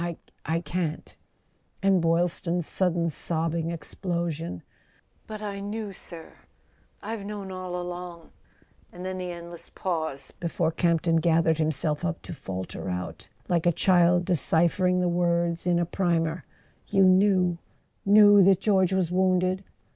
[0.47, 1.15] I can't"
[1.83, 4.63] and Boylston's sudden sobbing explosion:"
[5.27, 8.31] But I knew, sir—I've known all along..."
[8.91, 13.67] and then the endless pause before Camp¬ ton gathered himself up to falter out (like
[13.67, 16.45] a child de¬ ciphering the words in a primer):
[16.87, 17.59] "You knew
[18.03, 19.63] —knew that George was wounded?"